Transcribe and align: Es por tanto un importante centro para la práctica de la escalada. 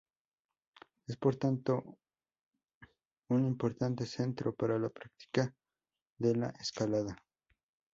Es 1.07 1.15
por 1.17 1.35
tanto 1.35 1.99
un 3.29 3.45
importante 3.45 4.07
centro 4.07 4.55
para 4.55 4.79
la 4.79 4.89
práctica 4.89 5.53
de 6.17 6.33
la 6.37 6.49
escalada. 6.59 7.15